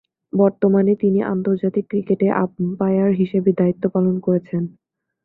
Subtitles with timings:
[0.33, 4.63] বর্তমানে তিনি আন্তর্জাতিক ক্রিকেটে আম্পায়ার হিসেবে দায়িত্ব পালন করছেন।